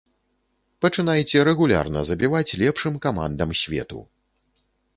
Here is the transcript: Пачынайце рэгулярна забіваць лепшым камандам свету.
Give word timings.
Пачынайце 0.85 1.37
рэгулярна 1.49 1.99
забіваць 2.11 2.55
лепшым 2.63 2.99
камандам 3.07 3.49
свету. 3.63 3.99